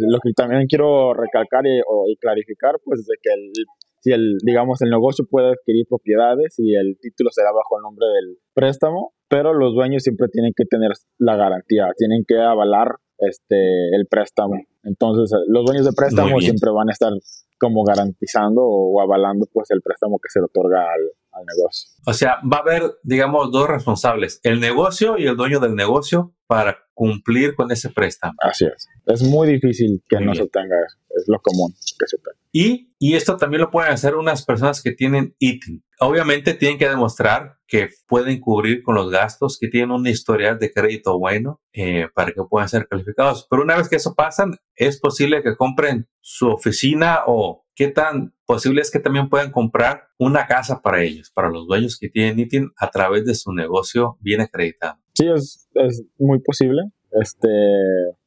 lo 0.00 0.18
que 0.22 0.32
también 0.34 0.66
quiero 0.66 1.14
recalcar 1.14 1.64
y, 1.66 2.16
clarificar, 2.16 2.76
pues 2.84 3.06
de 3.06 3.14
que 3.22 3.32
el, 3.32 3.52
si 4.00 4.12
el, 4.12 4.38
digamos, 4.44 4.80
el 4.82 4.90
negocio 4.90 5.24
puede 5.28 5.50
adquirir 5.50 5.86
propiedades 5.88 6.54
y 6.58 6.74
el 6.74 6.98
título 7.00 7.30
será 7.30 7.50
bajo 7.52 7.78
el 7.78 7.82
nombre 7.82 8.06
del 8.06 8.38
préstamo, 8.54 9.12
pero 9.28 9.54
los 9.54 9.74
dueños 9.74 10.02
siempre 10.02 10.28
tienen 10.30 10.52
que 10.54 10.64
tener 10.64 10.90
la 11.18 11.36
garantía, 11.36 11.88
tienen 11.96 12.24
que 12.26 12.38
avalar 12.38 12.96
este, 13.20 13.94
el 13.94 14.06
préstamo. 14.08 14.54
Entonces, 14.82 15.38
los 15.48 15.64
dueños 15.64 15.86
de 15.86 15.92
préstamo 15.92 16.40
siempre 16.40 16.70
van 16.70 16.88
a 16.88 16.92
estar 16.92 17.12
como 17.58 17.84
garantizando 17.84 18.62
o 18.62 19.00
avalando 19.02 19.46
pues 19.52 19.70
el 19.70 19.82
préstamo 19.82 20.18
que 20.18 20.30
se 20.30 20.40
le 20.40 20.46
otorga 20.46 20.80
al, 20.80 21.00
al 21.32 21.44
negocio. 21.44 21.90
O 22.06 22.12
sea, 22.14 22.36
va 22.50 22.58
a 22.58 22.60
haber, 22.60 22.82
digamos, 23.02 23.52
dos 23.52 23.68
responsables, 23.68 24.40
el 24.42 24.60
negocio 24.60 25.18
y 25.18 25.26
el 25.26 25.36
dueño 25.36 25.60
del 25.60 25.74
negocio 25.74 26.32
para 26.46 26.78
cumplir 26.94 27.54
con 27.54 27.70
ese 27.70 27.90
préstamo. 27.90 28.34
Así 28.40 28.64
es. 28.66 28.88
Es 29.06 29.22
muy 29.22 29.48
difícil 29.48 30.02
que 30.08 30.20
no 30.20 30.34
se 30.34 30.46
tenga. 30.48 30.76
Es 31.10 31.24
lo 31.28 31.38
común 31.40 31.72
que 31.72 32.06
se. 32.06 32.16
Y, 32.52 32.94
y 32.98 33.14
esto 33.14 33.36
también 33.36 33.62
lo 33.62 33.70
pueden 33.70 33.92
hacer 33.92 34.16
unas 34.16 34.44
personas 34.44 34.82
que 34.82 34.92
tienen 34.92 35.34
ITIN. 35.38 35.84
Obviamente 36.00 36.54
tienen 36.54 36.78
que 36.78 36.88
demostrar 36.88 37.58
que 37.66 37.90
pueden 38.08 38.40
cubrir 38.40 38.82
con 38.82 38.94
los 38.94 39.10
gastos, 39.10 39.58
que 39.58 39.68
tienen 39.68 39.92
un 39.92 40.06
historial 40.06 40.58
de 40.58 40.72
crédito 40.72 41.18
bueno 41.18 41.60
eh, 41.72 42.08
para 42.14 42.32
que 42.32 42.42
puedan 42.48 42.68
ser 42.68 42.88
calificados. 42.88 43.46
Pero 43.48 43.62
una 43.62 43.76
vez 43.76 43.88
que 43.88 43.96
eso 43.96 44.14
pasa, 44.14 44.46
es 44.74 44.98
posible 44.98 45.42
que 45.42 45.56
compren 45.56 46.08
su 46.20 46.48
oficina 46.48 47.20
o 47.26 47.64
qué 47.74 47.88
tan 47.88 48.34
posible 48.44 48.80
es 48.80 48.90
que 48.90 48.98
también 48.98 49.28
puedan 49.28 49.52
comprar 49.52 50.08
una 50.18 50.46
casa 50.46 50.82
para 50.82 51.02
ellos, 51.02 51.30
para 51.30 51.50
los 51.50 51.66
dueños 51.66 51.96
que 51.98 52.08
tienen 52.08 52.38
ITIN 52.40 52.70
a 52.76 52.90
través 52.90 53.24
de 53.24 53.34
su 53.34 53.52
negocio 53.52 54.18
bien 54.20 54.40
acreditado. 54.40 54.98
Sí, 55.14 55.26
es, 55.32 55.68
es 55.74 56.02
muy 56.18 56.40
posible. 56.40 56.82
Este, 57.12 57.48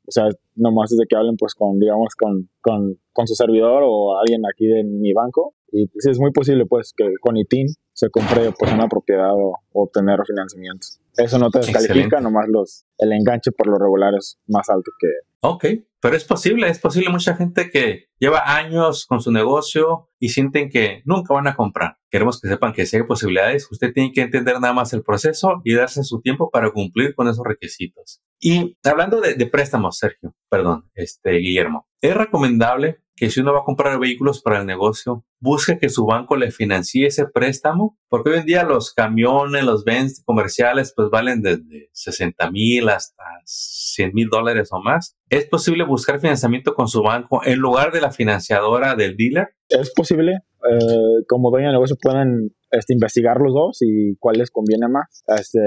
o 0.05 0.11
sea, 0.11 0.27
nomás 0.55 0.89
desde 0.89 1.05
que 1.07 1.15
hablen 1.15 1.37
pues 1.37 1.55
con, 1.55 1.79
digamos, 1.79 2.15
con, 2.15 2.49
con, 2.61 2.99
con 3.11 3.27
su 3.27 3.35
servidor 3.35 3.83
o 3.85 4.17
alguien 4.17 4.41
aquí 4.51 4.67
de 4.67 4.83
mi 4.83 5.13
banco. 5.13 5.53
Y 5.71 5.89
es 5.95 6.19
muy 6.19 6.31
posible 6.31 6.65
pues 6.65 6.93
que 6.95 7.05
con 7.21 7.37
ITIN 7.37 7.67
se 7.93 8.09
compre 8.09 8.51
pues 8.57 8.71
una 8.71 8.87
propiedad 8.87 9.33
o, 9.33 9.55
obtener 9.73 10.19
financiamientos. 10.25 10.99
Eso 11.15 11.37
no 11.37 11.49
te 11.49 11.59
descalifica, 11.59 12.19
nomás 12.19 12.47
los, 12.49 12.85
el 12.97 13.11
enganche 13.13 13.51
por 13.51 13.67
lo 13.67 13.77
regular 13.77 14.13
es 14.17 14.39
más 14.47 14.69
alto 14.69 14.91
que... 14.99 15.07
Ok, 15.41 15.65
pero 16.01 16.15
es 16.15 16.23
posible, 16.23 16.69
es 16.69 16.79
posible 16.79 17.09
mucha 17.09 17.35
gente 17.35 17.69
que 17.69 18.05
lleva 18.17 18.55
años 18.55 19.05
con 19.05 19.19
su 19.19 19.31
negocio 19.31 20.09
y 20.19 20.29
sienten 20.29 20.69
que 20.69 21.01
nunca 21.05 21.33
van 21.33 21.47
a 21.47 21.55
comprar. 21.55 21.97
Queremos 22.09 22.39
que 22.39 22.47
sepan 22.47 22.73
que 22.73 22.85
si 22.85 22.97
hay 22.97 23.03
posibilidades, 23.03 23.69
usted 23.69 23.93
tiene 23.93 24.11
que 24.11 24.21
entender 24.21 24.59
nada 24.59 24.73
más 24.73 24.93
el 24.93 25.03
proceso 25.03 25.61
y 25.63 25.75
darse 25.75 26.03
su 26.03 26.21
tiempo 26.21 26.49
para 26.49 26.71
cumplir 26.71 27.13
con 27.13 27.27
esos 27.27 27.43
requisitos. 27.45 28.21
Y 28.39 28.77
hablando 28.83 29.21
de, 29.21 29.35
de 29.35 29.45
préstamos, 29.45 29.97
Sergio, 29.97 30.33
perdón, 30.49 30.89
este 30.95 31.31
Guillermo, 31.31 31.87
es 32.01 32.15
recomendable 32.15 33.03
que 33.15 33.29
si 33.29 33.39
uno 33.39 33.53
va 33.53 33.59
a 33.59 33.63
comprar 33.63 33.99
vehículos 33.99 34.41
para 34.41 34.59
el 34.59 34.65
negocio, 34.65 35.25
busque 35.39 35.77
que 35.77 35.89
su 35.89 36.05
banco 36.05 36.35
le 36.35 36.51
financie 36.51 37.07
ese 37.07 37.27
préstamo, 37.27 37.97
porque 38.09 38.31
hoy 38.31 38.39
en 38.39 38.45
día 38.45 38.63
los 38.63 38.93
camiones, 38.93 39.63
los 39.63 39.83
bens 39.83 40.23
comerciales, 40.25 40.93
pues 40.95 41.02
valen 41.09 41.41
desde 41.41 41.89
60 41.91 42.51
mil 42.51 42.89
hasta 42.89 43.23
100 43.45 44.13
mil 44.13 44.29
dólares 44.29 44.69
o 44.71 44.81
más. 44.81 45.17
¿Es 45.29 45.45
posible 45.45 45.83
buscar 45.83 46.19
financiamiento 46.19 46.73
con 46.73 46.87
su 46.87 47.01
banco 47.01 47.41
en 47.43 47.59
lugar 47.59 47.91
de 47.91 48.01
la 48.01 48.11
financiadora 48.11 48.95
del 48.95 49.15
dealer? 49.17 49.49
Es 49.69 49.91
posible. 49.93 50.39
Eh, 50.69 51.25
como 51.27 51.51
dueño 51.51 51.67
de 51.67 51.73
negocio 51.73 51.97
pueden 52.01 52.55
este, 52.73 52.93
investigar 52.93 53.37
los 53.39 53.53
dos 53.53 53.77
y 53.81 54.15
cuál 54.17 54.37
les 54.37 54.49
conviene 54.49 54.87
más. 54.87 55.23
Este, 55.27 55.59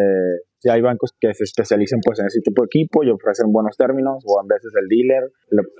si 0.58 0.68
hay 0.68 0.80
bancos 0.80 1.12
que 1.20 1.32
se 1.34 1.44
especializan 1.44 2.00
pues 2.04 2.18
en 2.18 2.26
ese 2.26 2.40
tipo 2.40 2.62
de 2.62 2.66
equipo 2.66 3.04
y 3.04 3.10
ofrecen 3.10 3.52
buenos 3.52 3.76
términos 3.76 4.24
o 4.26 4.40
a 4.40 4.42
veces 4.42 4.72
el 4.74 4.88
dealer 4.88 5.30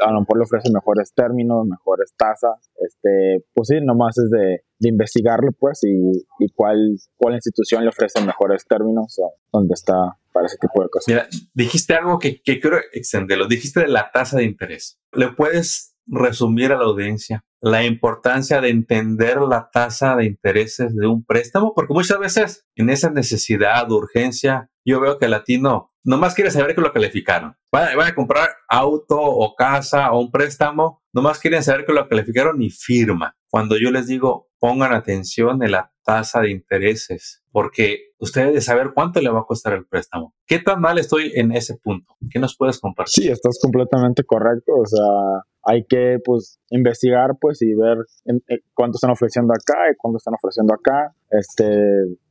a 0.01 0.13
lo 0.13 0.21
mejor 0.21 0.39
le 0.39 0.45
ofrece 0.45 0.73
mejores 0.73 1.13
términos, 1.15 1.67
mejores 1.67 2.15
tasas, 2.17 2.71
este, 2.77 3.45
pues 3.55 3.69
sí, 3.69 3.81
nomás 3.83 4.17
es 4.19 4.31
de, 4.31 4.61
de 4.79 4.89
investigarlo 4.89 5.51
pues 5.59 5.83
y, 5.83 6.27
y, 6.39 6.49
cuál, 6.55 6.79
cuál 7.17 7.35
institución 7.35 7.83
le 7.83 7.89
ofrece 7.89 8.25
mejores 8.25 8.65
términos 8.69 9.19
o 9.19 9.35
dónde 9.53 9.75
está 9.75 10.19
para 10.33 10.47
ese 10.47 10.59
tipo 10.59 10.81
de 10.83 10.89
cosas. 10.89 11.09
Mira, 11.09 11.29
dijiste 11.55 11.95
algo 11.95 12.21
que, 12.21 12.41
que 12.41 12.61
quiero 12.61 12.79
extenderlo, 12.93 13.49
dijiste 13.49 13.81
de 13.81 13.89
la 13.89 14.11
tasa 14.13 14.39
de 14.39 14.45
interés. 14.45 15.01
¿Le 15.13 15.33
puedes 15.33 15.96
resumir 16.07 16.73
a 16.73 16.79
la 16.79 16.85
audiencia 16.85 17.45
la 17.61 17.85
importancia 17.85 18.61
de 18.61 18.69
entender 18.69 19.41
la 19.41 19.71
tasa 19.73 20.15
de 20.15 20.27
intereses 20.27 20.95
de 20.95 21.07
un 21.07 21.25
préstamo, 21.25 21.75
porque 21.75 21.95
muchas 21.95 22.19
veces 22.19 22.67
en 22.77 22.91
esa 22.91 23.11
necesidad, 23.11 23.91
urgencia, 23.91 24.71
yo 24.85 25.01
veo 25.01 25.19
que 25.19 25.25
el 25.25 25.33
latino 25.33 25.93
nomás 26.05 26.35
quiere 26.35 26.53
saber 26.53 26.75
que 26.75 26.81
lo 26.81 26.93
calificaron. 26.93 27.57
Van, 27.73 28.01
a 28.01 28.15
comprar 28.15 28.51
auto 28.69 29.21
o 29.21 29.55
casa 29.57 30.13
o 30.13 30.21
un 30.21 30.31
préstamo, 30.31 31.03
nomás 31.13 31.41
quieren 31.41 31.63
saber 31.63 31.85
que 31.85 31.93
lo 31.93 32.09
calificaron 32.09 32.63
y 32.63 32.71
firma. 32.71 33.37
Cuando 33.51 33.77
yo 33.77 33.91
les 33.91 34.07
digo, 34.07 34.49
pongan 34.61 34.93
atención 34.93 35.63
en 35.65 35.73
la 35.73 35.93
tasa 36.05 36.43
de 36.43 36.51
intereses, 36.51 37.43
porque 37.51 38.13
ustedes 38.19 38.47
deben 38.49 38.63
saber 38.63 38.93
cuánto 38.95 39.21
le 39.21 39.31
va 39.31 39.41
a 39.41 39.45
costar 39.45 39.73
el 39.73 39.87
préstamo. 39.87 40.35
¿Qué 40.47 40.61
tan 40.61 40.81
mal 40.81 40.99
estoy 40.99 41.33
en 41.35 41.51
ese 41.51 41.77
punto? 41.77 42.15
¿Qué 42.31 42.39
nos 42.39 42.57
puedes 42.57 42.79
compartir? 42.79 43.25
Sí, 43.25 43.29
estás 43.29 43.59
completamente 43.61 44.23
correcto. 44.23 44.73
O 44.73 44.87
sea, 44.87 45.43
hay 45.67 45.85
que 45.85 46.19
pues 46.25 46.61
investigar 46.71 47.33
pues 47.41 47.61
y 47.61 47.75
ver 47.75 47.99
eh, 48.27 48.61
cuánto 48.73 48.97
están 48.97 49.11
ofreciendo 49.11 49.53
acá 49.53 49.91
y 49.91 49.97
cuánto 49.97 50.19
están 50.19 50.35
ofreciendo 50.35 50.73
acá. 50.73 51.13
Este, 51.29 51.67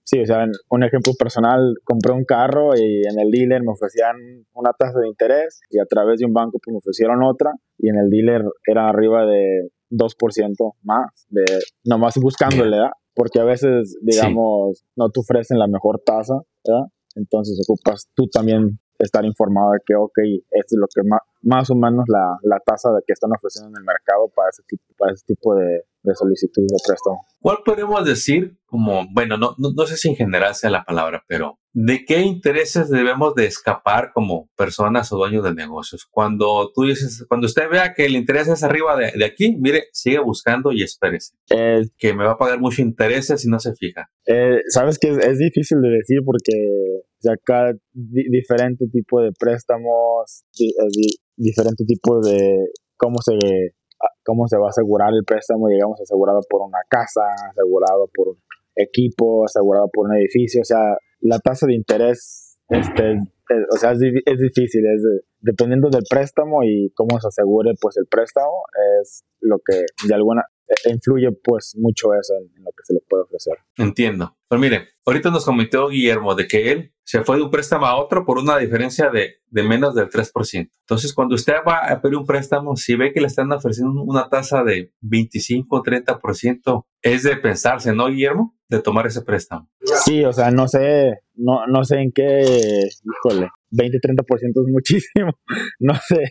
sí, 0.03 0.21
o 0.21 0.25
sea, 0.25 0.45
un 0.69 0.83
ejemplo 0.83 1.11
personal, 1.19 1.75
compré 1.83 2.13
un 2.13 2.23
carro 2.23 2.75
y 2.75 3.01
en 3.05 3.19
el 3.19 3.29
dealer 3.31 3.61
me 3.61 3.73
ofrecían 3.73 4.15
una 4.53 4.71
tasa 4.71 4.99
de 4.99 5.09
interés 5.09 5.59
y 5.69 5.79
a 5.79 5.85
través 5.85 6.19
de 6.19 6.25
un 6.25 6.33
banco 6.33 6.59
pues 6.63 6.71
me 6.71 6.77
ofrecieron 6.77 7.23
otra 7.23 7.51
y 7.77 7.89
en 7.89 7.97
el 7.97 8.09
dealer 8.09 8.41
era 8.65 8.87
arriba 8.87 9.25
de 9.25 9.69
2% 9.91 10.73
más, 10.83 11.27
de 11.29 11.43
nomás 11.83 12.15
buscándole, 12.15 12.77
¿verdad? 12.77 12.91
Porque 13.13 13.39
a 13.39 13.45
veces, 13.45 13.97
digamos, 14.01 14.83
no 14.95 15.09
te 15.09 15.19
ofrecen 15.19 15.59
la 15.59 15.67
mejor 15.67 16.01
tasa, 16.05 16.35
¿verdad? 16.65 16.87
Entonces 17.15 17.59
ocupas 17.67 18.09
tú 18.13 18.27
también 18.27 18.79
estar 18.99 19.25
informado 19.25 19.71
de 19.71 19.79
que, 19.85 19.95
ok, 19.95 20.17
esto 20.51 20.75
es 20.75 20.79
lo 20.79 20.87
que 20.93 21.07
más, 21.07 21.19
más 21.45 21.69
o 21.69 21.75
menos 21.75 22.05
la, 22.07 22.37
la 22.41 22.59
tasa 22.59 22.91
de 22.91 23.01
que 23.05 23.13
están 23.13 23.31
ofreciendo 23.31 23.69
en 23.69 23.81
el 23.81 23.85
mercado 23.85 24.27
para 24.35 24.49
ese 24.49 24.63
tipo, 24.63 24.83
para 24.97 25.13
ese 25.13 25.23
tipo 25.25 25.55
de, 25.55 25.85
de 26.05 26.15
solicitud 26.15 26.63
de 26.63 26.77
préstamo. 26.85 27.25
¿Cuál 27.39 27.57
podemos 27.65 28.05
decir 28.05 28.57
como, 28.65 29.05
bueno, 29.13 29.37
no, 29.37 29.55
no, 29.57 29.85
sé 29.85 29.97
si 29.97 30.09
en 30.09 30.15
general 30.15 30.53
sea 30.55 30.69
la 30.69 30.83
palabra, 30.83 31.23
pero 31.27 31.59
¿de 31.73 32.03
qué 32.03 32.21
intereses 32.21 32.89
debemos 32.89 33.35
de 33.35 33.45
escapar 33.45 34.11
como 34.13 34.49
personas 34.57 35.11
o 35.11 35.17
dueños 35.17 35.43
de 35.43 35.53
negocios? 35.53 36.05
Cuando 36.09 36.71
tú 36.73 36.83
dices, 36.83 37.25
cuando 37.29 37.45
usted 37.47 37.69
vea 37.69 37.93
que 37.93 38.05
el 38.05 38.15
interés 38.15 38.47
es 38.47 38.63
arriba 38.63 38.97
de, 38.97 39.25
aquí, 39.25 39.55
mire, 39.57 39.85
sigue 39.93 40.19
buscando 40.19 40.71
y 40.71 40.83
espérese. 40.83 41.35
que 41.47 42.13
me 42.13 42.25
va 42.25 42.31
a 42.31 42.37
pagar 42.37 42.59
mucho 42.59 42.81
intereses 42.81 43.41
si 43.41 43.49
no 43.49 43.59
se 43.59 43.73
fija. 43.75 44.09
Eh, 44.25 44.59
Sabes 44.69 44.97
que 44.99 45.09
es, 45.09 45.37
difícil 45.37 45.81
de 45.81 45.89
decir 45.89 46.19
porque 46.25 46.51
acá 47.31 47.73
diferente 47.93 48.85
tipo 48.91 49.21
de 49.21 49.31
préstamos, 49.37 50.43
eh, 50.59 51.13
diferente 51.37 51.85
tipo 51.85 52.19
de 52.21 52.65
cómo 52.97 53.17
se 53.21 53.33
cómo 54.25 54.47
se 54.47 54.57
va 54.57 54.67
a 54.67 54.69
asegurar 54.69 55.09
el 55.13 55.23
préstamo, 55.23 55.69
digamos, 55.69 56.01
asegurado 56.01 56.39
por 56.49 56.61
una 56.61 56.79
casa, 56.89 57.21
asegurado 57.51 58.09
por 58.13 58.29
un 58.29 58.37
equipo, 58.75 59.45
asegurado 59.45 59.87
por 59.93 60.07
un 60.07 60.17
edificio, 60.17 60.61
o 60.61 60.65
sea, 60.65 60.97
la 61.21 61.39
tasa 61.39 61.67
de 61.67 61.75
interés, 61.75 62.57
este, 62.69 63.19
o 63.71 63.77
sea, 63.77 63.91
es, 63.91 63.99
difícil, 63.99 64.83
es 64.85 65.03
dependiendo 65.39 65.89
del 65.89 66.03
préstamo 66.09 66.63
y 66.63 66.91
cómo 66.95 67.19
se 67.21 67.27
asegure, 67.27 67.71
pues, 67.79 67.97
el 67.97 68.07
préstamo, 68.09 68.63
es 69.01 69.23
lo 69.39 69.57
que 69.59 69.85
de 70.07 70.15
alguna, 70.15 70.43
influye, 70.85 71.31
pues, 71.31 71.75
mucho 71.77 72.13
eso 72.13 72.33
en, 72.35 72.63
lo 72.63 72.71
que 72.71 72.83
se 72.83 72.93
le 72.93 73.01
puede 73.07 73.23
ofrecer. 73.23 73.57
Entiendo. 73.77 74.35
Pues 74.47 74.61
mire, 74.61 74.89
ahorita 75.05 75.31
nos 75.31 75.45
comentó 75.45 75.89
Guillermo 75.89 76.35
de 76.35 76.47
que 76.47 76.71
él 76.71 76.93
se 77.03 77.23
fue 77.23 77.37
de 77.37 77.43
un 77.43 77.51
préstamo 77.51 77.85
a 77.85 77.97
otro 77.97 78.25
por 78.25 78.37
una 78.37 78.57
diferencia 78.57 79.09
de, 79.09 79.35
de 79.49 79.63
menos 79.63 79.95
del 79.95 80.09
3%. 80.09 80.69
Entonces, 80.79 81.13
cuando 81.13 81.35
usted 81.35 81.55
va 81.67 81.87
a 81.89 82.01
pedir 82.01 82.17
un 82.17 82.25
préstamo, 82.25 82.75
si 82.75 82.95
ve 82.95 83.11
que 83.11 83.21
le 83.21 83.27
están 83.27 83.51
ofreciendo 83.51 84.01
una 84.03 84.29
tasa 84.29 84.63
de 84.63 84.91
25 85.01 85.75
o 85.75 85.83
30%, 85.83 86.85
es 87.01 87.23
de 87.23 87.37
pensarse, 87.37 87.93
¿no, 87.93 88.07
Guillermo? 88.07 88.55
De 88.67 88.81
tomar 88.81 89.05
ese 89.05 89.21
préstamo. 89.21 89.69
Sí, 90.03 90.23
o 90.25 90.33
sea, 90.33 90.49
no 90.49 90.67
sé, 90.67 91.19
no, 91.35 91.67
no 91.67 91.83
sé 91.83 91.97
en 91.97 92.11
qué, 92.11 92.87
híjole, 93.03 93.49
20, 93.75 93.99
30% 93.99 94.23
es 94.23 94.71
muchísimo. 94.71 95.31
No 95.79 95.93
sé, 95.93 96.23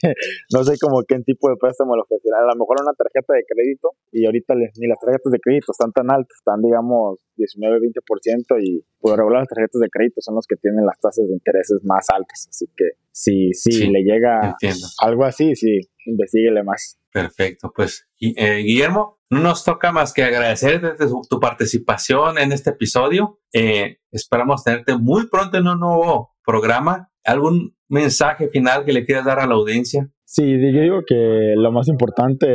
no 0.53 0.65
sé 0.65 0.75
como 0.81 1.03
qué 1.07 1.21
tipo 1.21 1.51
de 1.51 1.57
préstamo 1.61 1.95
le 1.97 2.03
ofrecerá. 2.03 2.39
A 2.41 2.55
lo 2.55 2.59
mejor 2.59 2.79
una 2.81 2.93
tarjeta 2.97 3.35
de 3.35 3.45
crédito 3.47 3.91
y 4.11 4.25
ahorita 4.25 4.55
ni 4.55 4.89
las 4.89 4.99
tarjetas 4.99 5.31
de 5.31 5.39
crédito 5.39 5.73
están 5.73 5.93
tan 5.93 6.11
altas, 6.11 6.35
están 6.39 6.63
digamos 6.63 7.21
19, 7.37 7.79
20% 7.79 8.63
y 8.63 8.85
por 9.01 9.19
regular 9.19 9.41
las 9.41 9.49
tarjetas 9.49 9.81
de 9.81 9.89
crédito 9.91 10.21
son 10.21 10.37
los 10.37 10.47
que 10.47 10.57
tienen 10.57 10.87
las 10.87 10.99
tasas 10.99 11.29
de 11.29 11.35
intereses 11.35 11.81
más 11.85 12.07
altas. 12.09 12.49
Así 12.49 12.67
que 12.75 12.97
si, 13.13 13.53
si 13.53 13.87
le 13.89 14.03
llega 14.03 14.57
algo 15.03 15.25
así, 15.25 15.55
sí, 15.55 15.81
investiguele 16.07 16.63
más. 16.63 16.99
Perfecto, 17.13 17.73
pues 17.75 18.09
eh, 18.21 18.59
Guillermo, 18.59 19.21
no 19.31 19.41
nos 19.41 19.65
toca 19.65 19.93
más 19.93 20.13
que 20.13 20.23
agradecerte 20.23 20.97
tu 21.29 21.41
participación 21.41 22.39
en 22.39 22.53
este 22.53 22.71
episodio. 22.71 23.41
Eh, 23.53 23.99
esperamos 24.11 24.65
tenerte 24.65 24.97
muy 24.97 25.29
pronto 25.29 25.59
en 25.59 25.67
un 25.67 25.81
nuevo 25.81 26.37
programa. 26.45 27.11
¿Algún 27.25 27.75
mensaje 27.89 28.49
final 28.49 28.85
que 28.85 28.93
le 28.93 29.05
quieras 29.05 29.25
dar 29.25 29.41
a 29.41 29.47
la 29.47 29.55
audiencia? 29.55 30.11
Sí, 30.25 30.43
yo 30.43 30.81
digo 30.81 31.01
que 31.07 31.55
lo 31.57 31.71
más 31.71 31.89
importante 31.89 32.47